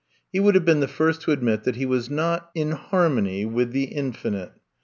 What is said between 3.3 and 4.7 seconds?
with the Infinite.